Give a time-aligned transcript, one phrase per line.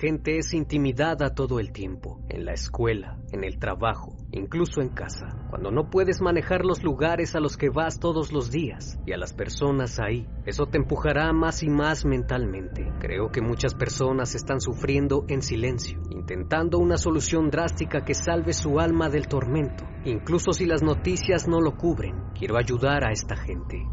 [0.00, 5.26] Gente es intimidada todo el tiempo, en la escuela, en el trabajo, incluso en casa,
[5.50, 9.18] cuando no puedes manejar los lugares a los que vas todos los días y a
[9.18, 10.26] las personas ahí.
[10.46, 12.90] Eso te empujará más y más mentalmente.
[12.98, 18.80] Creo que muchas personas están sufriendo en silencio, intentando una solución drástica que salve su
[18.80, 22.14] alma del tormento, incluso si las noticias no lo cubren.
[22.34, 23.86] Quiero ayudar a esta gente.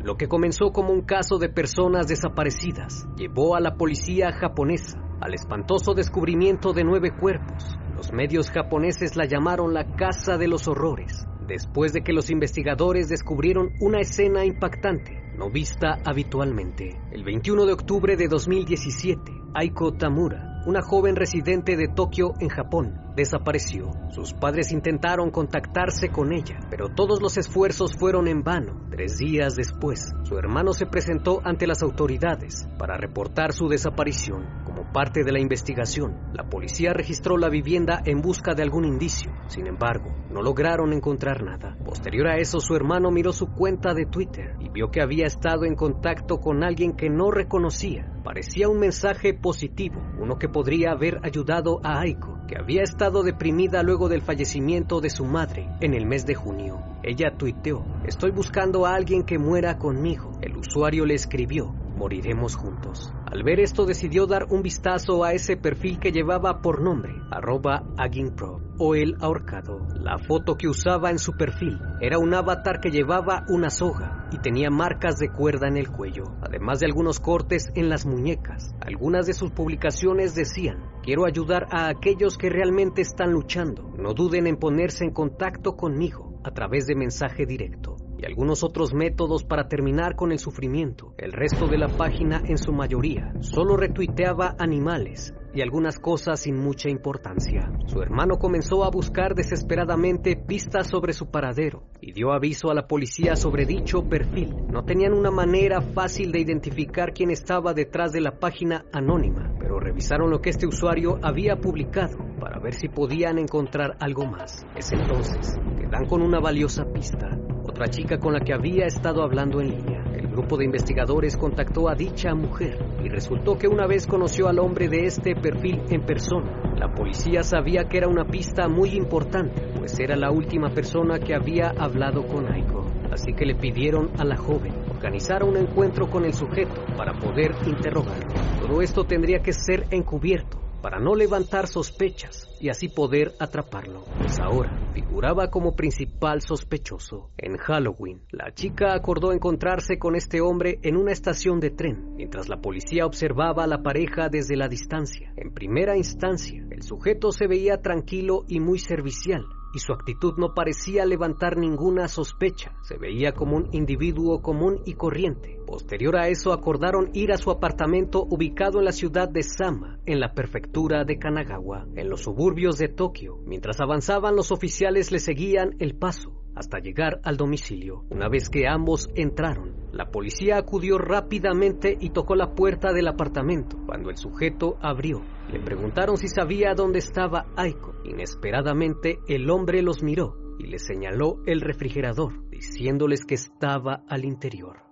[0.00, 5.34] Lo que comenzó como un caso de personas desaparecidas llevó a la policía japonesa al
[5.34, 7.76] espantoso descubrimiento de nueve cuerpos.
[7.96, 13.08] Los medios japoneses la llamaron la Casa de los Horrores, después de que los investigadores
[13.08, 17.00] descubrieron una escena impactante, no vista habitualmente.
[17.10, 23.00] El 21 de octubre de 2017, Aiko Tamura, una joven residente de Tokio en Japón,
[23.16, 23.92] desapareció.
[24.10, 28.82] Sus padres intentaron contactarse con ella, pero todos los esfuerzos fueron en vano.
[28.90, 34.44] Tres días después, su hermano se presentó ante las autoridades para reportar su desaparición.
[34.92, 39.30] Parte de la investigación, la policía registró la vivienda en busca de algún indicio.
[39.48, 41.76] Sin embargo, no lograron encontrar nada.
[41.84, 45.66] Posterior a eso, su hermano miró su cuenta de Twitter y vio que había estado
[45.66, 48.10] en contacto con alguien que no reconocía.
[48.24, 53.82] Parecía un mensaje positivo, uno que podría haber ayudado a Aiko, que había estado deprimida
[53.82, 56.80] luego del fallecimiento de su madre en el mes de junio.
[57.02, 60.32] Ella tuiteó, estoy buscando a alguien que muera conmigo.
[60.40, 63.12] El usuario le escribió, moriremos juntos.
[63.26, 67.82] Al ver esto decidió dar un vistazo a ese perfil que llevaba por nombre, arroba
[67.98, 69.86] Aginpro o el ahorcado.
[69.94, 74.38] La foto que usaba en su perfil era un avatar que llevaba una soga y
[74.38, 78.74] tenía marcas de cuerda en el cuello, además de algunos cortes en las muñecas.
[78.80, 83.90] Algunas de sus publicaciones decían, quiero ayudar a aquellos que realmente están luchando.
[83.98, 87.87] No duden en ponerse en contacto conmigo a través de mensaje directo
[88.18, 91.14] y algunos otros métodos para terminar con el sufrimiento.
[91.16, 96.56] El resto de la página, en su mayoría, solo retuiteaba animales y algunas cosas sin
[96.56, 97.70] mucha importancia.
[97.86, 102.86] Su hermano comenzó a buscar desesperadamente pistas sobre su paradero y dio aviso a la
[102.86, 104.54] policía sobre dicho perfil.
[104.70, 109.80] No tenían una manera fácil de identificar quién estaba detrás de la página anónima, pero
[109.80, 114.66] revisaron lo que este usuario había publicado para ver si podían encontrar algo más.
[114.76, 117.28] Es entonces que dan con una valiosa pista
[117.68, 120.07] otra chica con la que había estado hablando en línea.
[120.38, 124.86] Grupo de investigadores contactó a dicha mujer y resultó que una vez conoció al hombre
[124.86, 126.62] de este perfil en persona.
[126.76, 131.34] La policía sabía que era una pista muy importante, pues era la última persona que
[131.34, 132.86] había hablado con Aiko.
[133.10, 137.56] Así que le pidieron a la joven organizar un encuentro con el sujeto para poder
[137.66, 138.32] interrogarlo.
[138.60, 144.38] Todo esto tendría que ser encubierto para no levantar sospechas y así poder atraparlo, pues
[144.40, 147.30] ahora figuraba como principal sospechoso.
[147.36, 152.48] En Halloween, la chica acordó encontrarse con este hombre en una estación de tren, mientras
[152.48, 155.32] la policía observaba a la pareja desde la distancia.
[155.36, 160.54] En primera instancia, el sujeto se veía tranquilo y muy servicial, y su actitud no
[160.54, 162.72] parecía levantar ninguna sospecha.
[162.82, 165.60] Se veía como un individuo común y corriente.
[165.66, 170.20] Posterior a eso acordaron ir a su apartamento ubicado en la ciudad de Sama, en
[170.20, 173.38] la prefectura de Kanagawa, en los suburbios de Tokio.
[173.44, 178.04] Mientras avanzaban los oficiales le seguían el paso hasta llegar al domicilio.
[178.10, 183.78] Una vez que ambos entraron, la policía acudió rápidamente y tocó la puerta del apartamento.
[183.86, 187.94] Cuando el sujeto abrió, le preguntaron si sabía dónde estaba Aiko.
[188.04, 194.82] Inesperadamente, el hombre los miró y le señaló el refrigerador, diciéndoles que estaba al interior.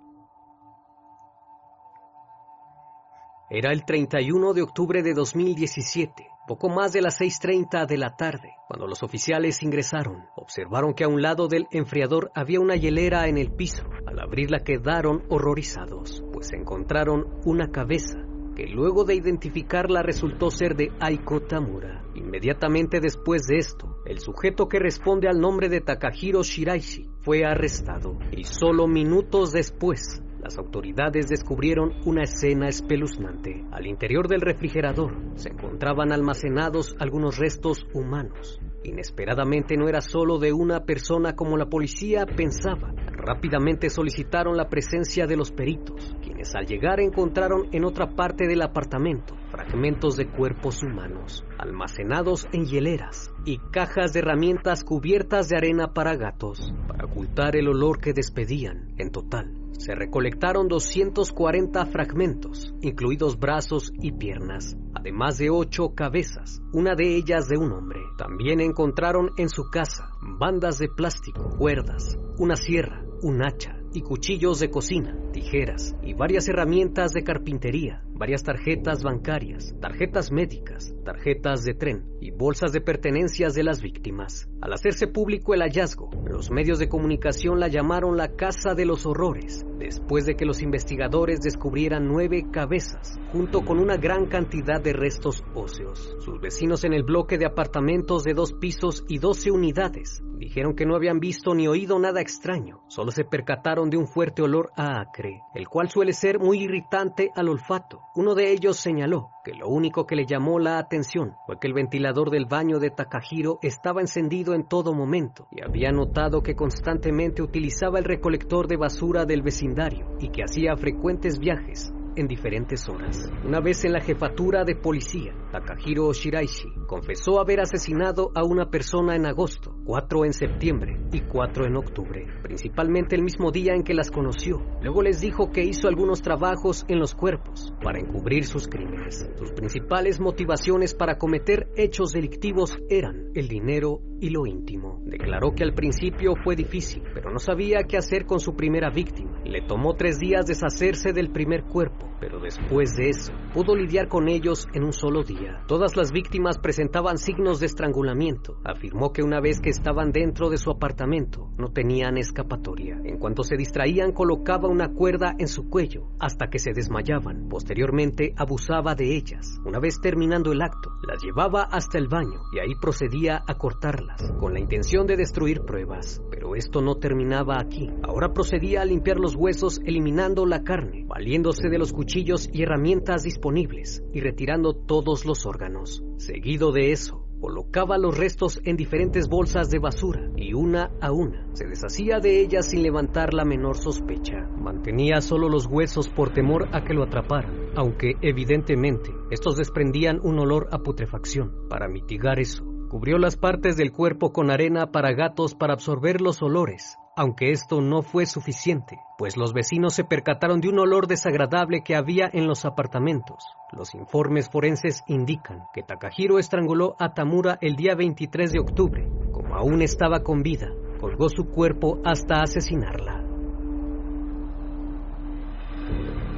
[3.51, 8.55] Era el 31 de octubre de 2017, poco más de las 6.30 de la tarde,
[8.69, 10.25] cuando los oficiales ingresaron.
[10.37, 13.83] Observaron que a un lado del enfriador había una hielera en el piso.
[14.07, 18.19] Al abrirla quedaron horrorizados, pues encontraron una cabeza
[18.55, 22.03] que luego de identificarla resultó ser de Aiko Tamura.
[22.15, 28.19] Inmediatamente después de esto, el sujeto que responde al nombre de Takahiro Shiraishi fue arrestado
[28.33, 33.65] y solo minutos después las autoridades descubrieron una escena espeluznante.
[33.73, 38.61] Al interior del refrigerador se encontraban almacenados algunos restos humanos.
[38.85, 42.95] Inesperadamente no era solo de una persona como la policía pensaba.
[43.11, 48.63] Rápidamente solicitaron la presencia de los peritos, quienes al llegar encontraron en otra parte del
[48.63, 55.95] apartamento fragmentos de cuerpos humanos, almacenados en hieleras y cajas de herramientas cubiertas de arena
[55.95, 58.93] para gatos, para ocultar el olor que despedían.
[58.99, 66.94] En total, se recolectaron 240 fragmentos, incluidos brazos y piernas, además de ocho cabezas, una
[66.94, 68.00] de ellas de un hombre.
[68.19, 74.61] También encontraron en su casa bandas de plástico, cuerdas, una sierra, un hacha y cuchillos
[74.61, 81.75] de cocina, tijeras y varias herramientas de carpintería, varias tarjetas bancarias, tarjetas médicas, tarjetas de
[81.75, 84.49] tren y bolsas de pertenencias de las víctimas.
[84.61, 89.07] Al hacerse público el hallazgo, los medios de comunicación la llamaron la Casa de los
[89.07, 94.93] Horrores, después de que los investigadores descubrieran nueve cabezas, junto con una gran cantidad de
[94.93, 96.17] restos óseos.
[96.21, 100.87] Sus vecinos en el bloque de apartamentos de dos pisos y doce unidades dijeron que
[100.87, 105.01] no habían visto ni oído nada extraño, solo se percataron de un fuerte olor a
[105.01, 108.06] acre, el cual suele ser muy irritante al olfato.
[108.17, 111.75] Uno de ellos señaló que lo único que le llamó la atención fue que el
[111.75, 117.43] ventilador del baño de Takahiro estaba encendido en todo momento y había notado que constantemente
[117.43, 123.31] utilizaba el recolector de basura del vecindario y que hacía frecuentes viajes en diferentes horas.
[123.45, 129.17] Una vez en la jefatura de policía, Takahiro Shiraishi confesó haber asesinado a una persona
[129.17, 133.94] en agosto, cuatro en septiembre y cuatro en octubre, principalmente el mismo día en que
[133.94, 134.61] las conoció.
[134.82, 139.26] Luego les dijo que hizo algunos trabajos en los cuerpos para encubrir sus crímenes.
[139.38, 145.00] Sus principales motivaciones para cometer hechos delictivos eran el dinero y lo íntimo.
[145.05, 149.41] Declaró que al principio fue difícil, pero no sabía qué hacer con su primera víctima.
[149.44, 154.28] Le tomó tres días deshacerse del primer cuerpo, pero después de eso pudo lidiar con
[154.28, 155.62] ellos en un solo día.
[155.69, 158.58] Todas las víctimas presentaban signos de estrangulamiento.
[158.64, 162.99] Afirmó que una vez que estaban dentro de su apartamento, no tenían escapatoria.
[163.05, 167.49] En cuanto se distraían, colocaba una cuerda en su cuello hasta que se desmayaban.
[167.49, 169.61] Posteriormente, abusaba de ellas.
[169.64, 174.32] Una vez terminando el acto, las llevaba hasta el baño y ahí procedía a cortarlas,
[174.40, 176.20] con la intención de destruir pruebas.
[176.28, 177.88] Pero esto no terminaba aquí.
[178.02, 183.25] Ahora procedía a limpiar los huesos eliminando la carne, valiéndose de los cuchillos y herramientas
[183.25, 186.03] disponibles y retirando todos los órganos.
[186.17, 191.47] Seguido de eso, colocaba los restos en diferentes bolsas de basura y una a una
[191.53, 194.49] se deshacía de ellas sin levantar la menor sospecha.
[194.57, 200.39] Mantenía solo los huesos por temor a que lo atraparan, aunque evidentemente estos desprendían un
[200.39, 201.69] olor a putrefacción.
[201.69, 206.41] Para mitigar eso, cubrió las partes del cuerpo con arena para gatos para absorber los
[206.41, 211.83] olores aunque esto no fue suficiente, pues los vecinos se percataron de un olor desagradable
[211.83, 213.43] que había en los apartamentos.
[213.73, 219.09] Los informes forenses indican que Takahiro estranguló a Tamura el día 23 de octubre.
[219.33, 220.69] Como aún estaba con vida,
[221.01, 223.25] colgó su cuerpo hasta asesinarla.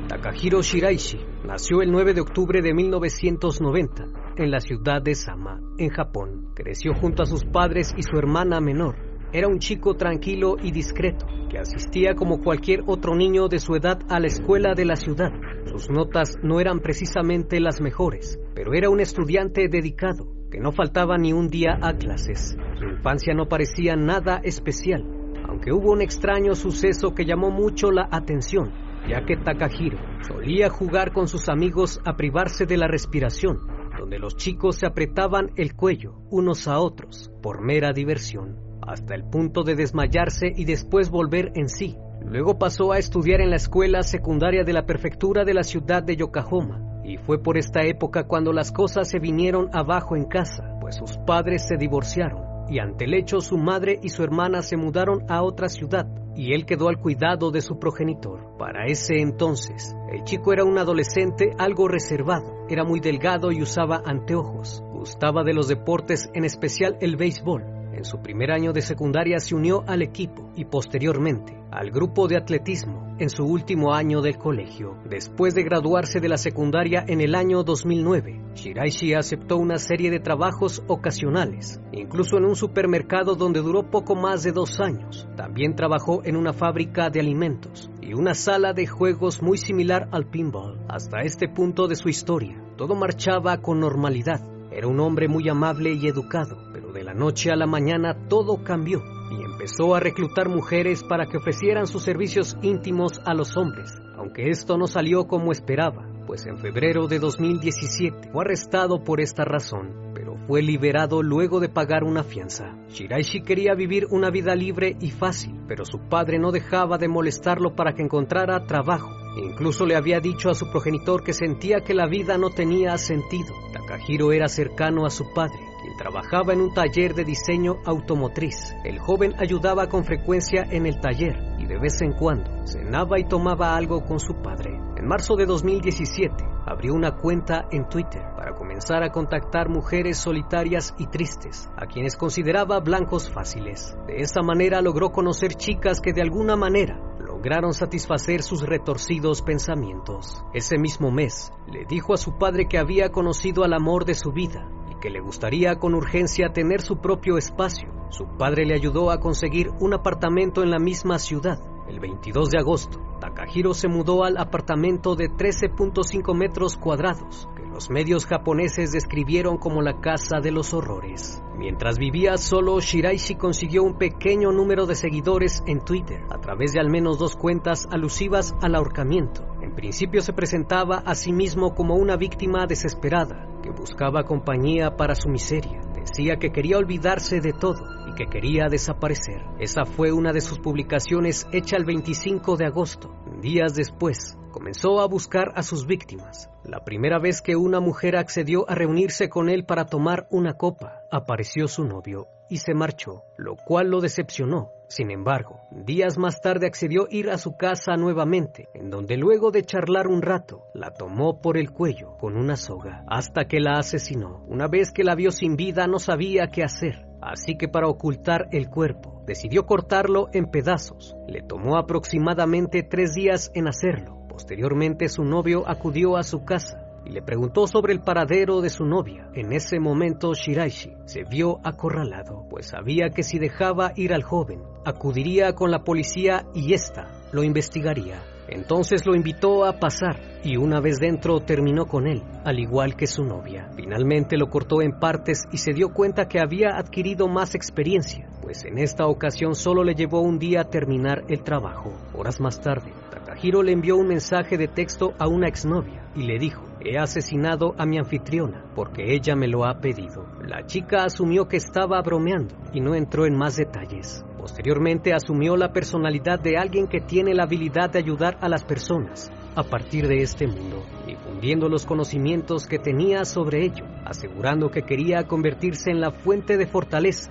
[0.09, 4.05] Takahiro Shiraishi nació el 9 de octubre de 1990
[4.37, 6.53] en la ciudad de Sama, en Japón.
[6.55, 11.27] Creció junto a sus padres y su hermana menor, era un chico tranquilo y discreto,
[11.51, 15.33] que asistía como cualquier otro niño de su edad a la escuela de la ciudad.
[15.67, 21.19] Sus notas no eran precisamente las mejores, pero era un estudiante dedicado, que no faltaba
[21.19, 22.57] ni un día a clases.
[22.79, 25.05] Su infancia no parecía nada especial,
[25.47, 28.73] aunque hubo un extraño suceso que llamó mucho la atención,
[29.09, 33.59] ya que Takahiro solía jugar con sus amigos a privarse de la respiración,
[33.99, 39.25] donde los chicos se apretaban el cuello unos a otros por mera diversión hasta el
[39.25, 41.97] punto de desmayarse y después volver en sí.
[42.25, 46.17] Luego pasó a estudiar en la escuela secundaria de la prefectura de la ciudad de
[46.17, 50.97] Yokohama, y fue por esta época cuando las cosas se vinieron abajo en casa, pues
[50.97, 55.25] sus padres se divorciaron, y ante el hecho su madre y su hermana se mudaron
[55.29, 56.07] a otra ciudad,
[56.37, 58.57] y él quedó al cuidado de su progenitor.
[58.59, 64.03] Para ese entonces, el chico era un adolescente algo reservado, era muy delgado y usaba
[64.05, 69.41] anteojos, gustaba de los deportes, en especial el béisbol, En su primer año de secundaria
[69.41, 74.39] se unió al equipo y posteriormente al grupo de atletismo en su último año del
[74.39, 74.97] colegio.
[75.11, 80.21] Después de graduarse de la secundaria en el año 2009, Shiraishi aceptó una serie de
[80.21, 85.27] trabajos ocasionales, incluso en un supermercado donde duró poco más de dos años.
[85.37, 90.25] También trabajó en una fábrica de alimentos y una sala de juegos muy similar al
[90.25, 90.79] pinball.
[90.89, 94.41] Hasta este punto de su historia, todo marchaba con normalidad.
[94.71, 96.68] Era un hombre muy amable y educado,
[96.99, 101.37] de la noche a la mañana todo cambió y empezó a reclutar mujeres para que
[101.37, 106.59] ofrecieran sus servicios íntimos a los hombres, aunque esto no salió como esperaba, pues en
[106.59, 112.25] febrero de 2017 fue arrestado por esta razón, pero fue liberado luego de pagar una
[112.25, 112.77] fianza.
[112.89, 117.77] Shiraishi quería vivir una vida libre y fácil, pero su padre no dejaba de molestarlo
[117.77, 122.07] para que encontrara trabajo Incluso le había dicho a su progenitor que sentía que la
[122.07, 123.55] vida no tenía sentido.
[123.73, 125.61] Takahiro era cercano a su padre,
[125.97, 128.75] trabajaba en un taller de diseño automotriz.
[128.85, 133.25] El joven ayudaba con frecuencia en el taller y de vez en cuando cenaba y
[133.25, 134.79] tomaba algo con su padre.
[134.97, 140.95] En marzo de 2017 abrió una cuenta en Twitter para comenzar a contactar mujeres solitarias
[140.99, 143.97] y tristes, a quienes consideraba blancos fáciles.
[144.07, 150.43] De esa manera logró conocer chicas que de alguna manera lograron satisfacer sus retorcidos pensamientos.
[150.53, 154.33] Ese mismo mes, le dijo a su padre que había conocido al amor de su
[154.33, 154.69] vida
[155.01, 157.89] que le gustaría con urgencia tener su propio espacio.
[158.11, 161.59] Su padre le ayudó a conseguir un apartamento en la misma ciudad.
[161.89, 167.91] El 22 de agosto, Takahiro se mudó al apartamento de 13.5 metros cuadrados, que los
[167.91, 171.43] medios japoneses describieron como la casa de los horrores.
[171.57, 176.81] Mientras vivía solo, Shiraishi consiguió un pequeño número de seguidores en Twitter a través de
[176.81, 179.45] al menos dos cuentas alusivas al ahorcamiento.
[179.79, 185.29] Principio se presentaba a sí mismo como una víctima desesperada que buscaba compañía para su
[185.29, 185.81] miseria.
[185.95, 189.41] Decía que quería olvidarse de todo y que quería desaparecer.
[189.61, 193.15] Esa fue una de sus publicaciones hecha el 25 de agosto.
[193.41, 196.51] Días después, comenzó a buscar a sus víctimas.
[196.65, 201.03] La primera vez que una mujer accedió a reunirse con él para tomar una copa,
[201.13, 204.73] apareció su novio y se marchó, lo cual lo decepcionó.
[204.89, 209.63] Sin embargo, días más tarde accedió ir a su casa nuevamente, en donde luego de
[209.63, 214.45] charlar un rato, la tomó por el cuello con una soga, hasta que la asesinó.
[214.49, 218.49] Una vez que la vio sin vida no sabía qué hacer, así que para ocultar
[218.51, 221.15] el cuerpo, decidió cortarlo en pedazos.
[221.29, 224.18] Le tomó aproximadamente tres días en hacerlo.
[224.39, 228.85] Posteriormente su novio acudió a su casa y le preguntó sobre el paradero de su
[228.85, 229.29] novia.
[229.35, 234.63] En ese momento Shiraishi se vio acorralado, pues sabía que si dejaba ir al joven,
[234.85, 238.23] acudiría con la policía y ésta lo investigaría.
[238.47, 243.09] Entonces lo invitó a pasar y una vez dentro terminó con él, al igual que
[243.09, 243.69] su novia.
[243.75, 248.65] Finalmente lo cortó en partes y se dio cuenta que había adquirido más experiencia, pues
[248.65, 251.93] en esta ocasión solo le llevó un día terminar el trabajo.
[252.15, 252.93] Horas más tarde,
[253.39, 257.73] Takahiro le envió un mensaje de texto a una exnovia y le dijo, he asesinado
[257.79, 260.27] a mi anfitriona porque ella me lo ha pedido.
[260.45, 264.25] La chica asumió que estaba bromeando y no entró en más detalles.
[264.37, 269.31] Posteriormente asumió la personalidad de alguien que tiene la habilidad de ayudar a las personas
[269.55, 275.29] a partir de este mundo, difundiendo los conocimientos que tenía sobre ello, asegurando que quería
[275.29, 277.31] convertirse en la fuente de fortaleza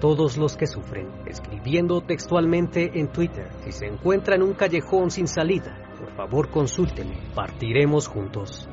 [0.00, 5.28] todos los que sufren, escribiendo textualmente en Twitter, si se encuentra en un callejón sin
[5.28, 8.68] salida, por favor consúlteme, partiremos juntos.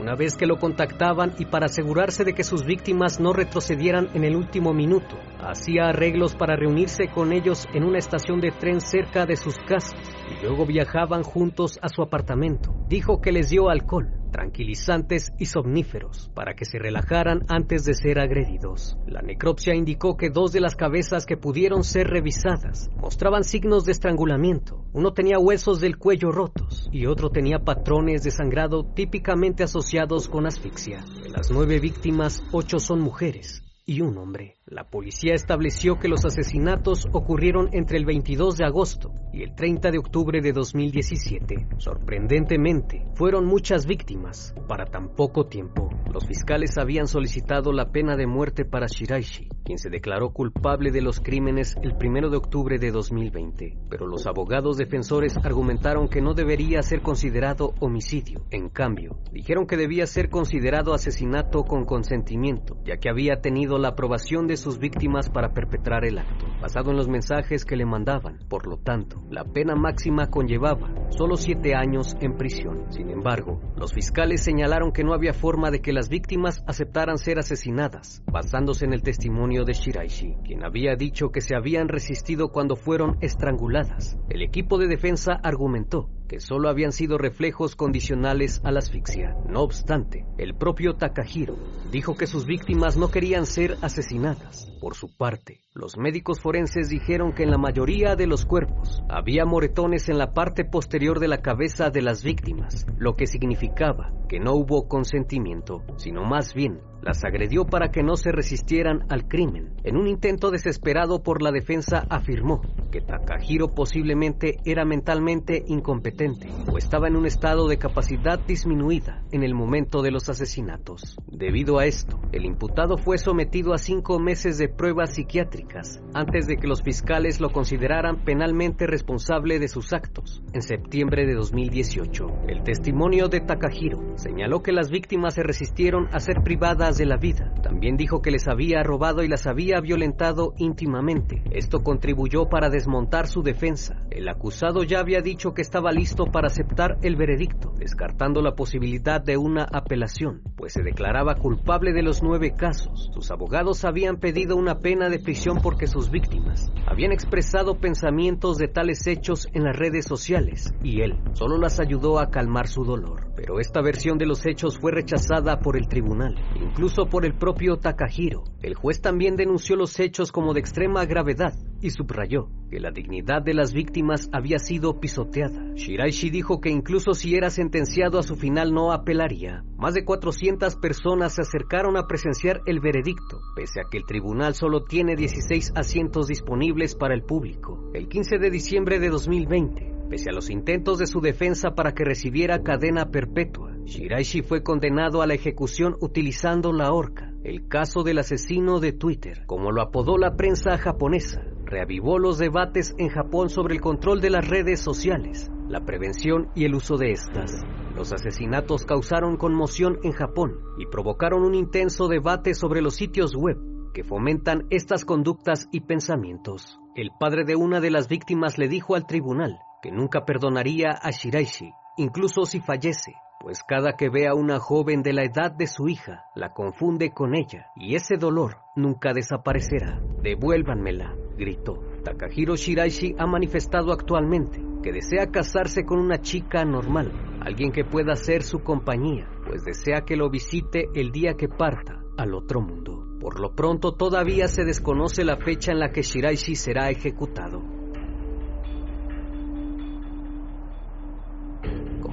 [0.00, 4.24] Una vez que lo contactaban y para asegurarse de que sus víctimas no retrocedieran en
[4.24, 9.24] el último minuto, hacía arreglos para reunirse con ellos en una estación de tren cerca
[9.24, 9.94] de sus casas
[10.30, 12.74] y luego viajaban juntos a su apartamento.
[12.88, 18.18] Dijo que les dio alcohol, tranquilizantes y somníferos para que se relajaran antes de ser
[18.18, 18.98] agredidos.
[19.06, 23.92] La necropsia indicó que dos de las cabezas que pudieron ser revisadas mostraban signos de
[23.92, 24.84] estrangulamiento.
[24.92, 30.46] Uno tenía huesos del cuello rotos y otro tenía patrones de sangrado típicamente asociados con
[30.46, 31.04] asfixia.
[31.22, 34.56] De las nueve víctimas, ocho son mujeres y un hombre.
[34.66, 39.90] La policía estableció que los asesinatos ocurrieron entre el 22 de agosto y el 30
[39.90, 41.66] de octubre de 2017.
[41.76, 45.90] Sorprendentemente, fueron muchas víctimas para tan poco tiempo.
[46.10, 51.02] Los fiscales habían solicitado la pena de muerte para Shiraishi, quien se declaró culpable de
[51.02, 56.32] los crímenes el 1 de octubre de 2020, pero los abogados defensores argumentaron que no
[56.32, 58.46] debería ser considerado homicidio.
[58.50, 63.88] En cambio, dijeron que debía ser considerado asesinato con consentimiento, ya que había tenido la
[63.88, 68.38] aprobación de sus víctimas para perpetrar el acto, basado en los mensajes que le mandaban.
[68.48, 72.86] Por lo tanto, la pena máxima conllevaba solo siete años en prisión.
[72.90, 77.38] Sin embargo, los fiscales señalaron que no había forma de que las víctimas aceptaran ser
[77.38, 82.76] asesinadas, basándose en el testimonio de Shiraishi, quien había dicho que se habían resistido cuando
[82.76, 84.18] fueron estranguladas.
[84.28, 89.36] El equipo de defensa argumentó que solo habían sido reflejos condicionales a la asfixia.
[89.48, 91.56] No obstante, el propio Takahiro
[91.92, 94.68] dijo que sus víctimas no querían ser asesinadas.
[94.80, 99.44] Por su parte, los médicos forenses dijeron que en la mayoría de los cuerpos había
[99.44, 104.40] moretones en la parte posterior de la cabeza de las víctimas, lo que significaba que
[104.40, 109.74] no hubo consentimiento, sino más bien las agredió para que no se resistieran al crimen.
[109.84, 116.78] En un intento desesperado por la defensa afirmó que Takahiro posiblemente era mentalmente incompetente o
[116.78, 121.16] estaba en un estado de capacidad disminuida en el momento de los asesinatos.
[121.26, 126.56] Debido a esto, el imputado fue sometido a cinco meses de pruebas psiquiátricas antes de
[126.56, 130.42] que los fiscales lo consideraran penalmente responsable de sus actos.
[130.52, 136.20] En septiembre de 2018, el testimonio de Takahiro señaló que las víctimas se resistieron a
[136.20, 137.52] ser privadas de la vida.
[137.62, 141.42] También dijo que les había robado y las había violentado íntimamente.
[141.50, 144.02] Esto contribuyó para desmontar su defensa.
[144.10, 149.20] El acusado ya había dicho que estaba listo para aceptar el veredicto, descartando la posibilidad
[149.20, 153.10] de una apelación, pues se declaraba culpable de los nueve casos.
[153.12, 158.68] Sus abogados habían pedido una pena de prisión porque sus víctimas habían expresado pensamientos de
[158.68, 163.32] tales hechos en las redes sociales y él solo las ayudó a calmar su dolor.
[163.36, 166.36] Pero esta versión de los hechos fue rechazada por el tribunal,
[166.74, 168.42] incluso por el propio Takahiro.
[168.60, 173.42] El juez también denunció los hechos como de extrema gravedad y subrayó que la dignidad
[173.42, 175.72] de las víctimas había sido pisoteada.
[175.76, 179.62] Shiraishi dijo que incluso si era sentenciado a su final no apelaría.
[179.76, 184.56] Más de 400 personas se acercaron a presenciar el veredicto, pese a que el tribunal
[184.56, 187.88] solo tiene 16 asientos disponibles para el público.
[187.94, 192.04] El 15 de diciembre de 2020, Pese a los intentos de su defensa para que
[192.04, 197.32] recibiera cadena perpetua, Shiraishi fue condenado a la ejecución utilizando la horca.
[197.44, 202.94] El caso del asesino de Twitter, como lo apodó la prensa japonesa, reavivó los debates
[202.98, 207.10] en Japón sobre el control de las redes sociales, la prevención y el uso de
[207.10, 207.62] estas.
[207.94, 213.58] Los asesinatos causaron conmoción en Japón y provocaron un intenso debate sobre los sitios web
[213.92, 216.80] que fomentan estas conductas y pensamientos.
[216.96, 221.10] El padre de una de las víctimas le dijo al tribunal que nunca perdonaría a
[221.10, 223.14] Shiraishi, incluso si fallece,
[223.44, 227.10] pues cada que ve a una joven de la edad de su hija, la confunde
[227.10, 230.00] con ella, y ese dolor nunca desaparecerá.
[230.22, 231.74] Devuélvanmela, gritó.
[232.02, 238.16] Takahiro Shiraishi ha manifestado actualmente que desea casarse con una chica normal, alguien que pueda
[238.16, 243.18] ser su compañía, pues desea que lo visite el día que parta al otro mundo.
[243.20, 247.73] Por lo pronto todavía se desconoce la fecha en la que Shiraishi será ejecutado.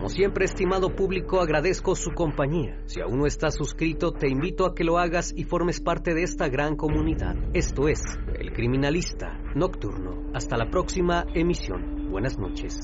[0.01, 2.75] Como siempre, estimado público, agradezco su compañía.
[2.87, 6.23] Si aún no estás suscrito, te invito a que lo hagas y formes parte de
[6.23, 7.35] esta gran comunidad.
[7.53, 8.01] Esto es
[8.33, 10.31] El Criminalista Nocturno.
[10.33, 12.09] Hasta la próxima emisión.
[12.09, 12.79] Buenas noches.